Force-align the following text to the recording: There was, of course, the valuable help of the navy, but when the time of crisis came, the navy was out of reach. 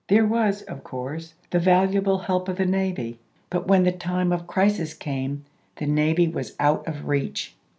There 0.07 0.25
was, 0.25 0.63
of 0.63 0.83
course, 0.83 1.35
the 1.51 1.59
valuable 1.59 2.17
help 2.17 2.49
of 2.49 2.57
the 2.57 2.65
navy, 2.65 3.19
but 3.51 3.67
when 3.67 3.83
the 3.83 3.91
time 3.91 4.31
of 4.31 4.47
crisis 4.47 4.95
came, 4.95 5.45
the 5.75 5.85
navy 5.85 6.27
was 6.27 6.55
out 6.59 6.87
of 6.87 7.07
reach. 7.07 7.53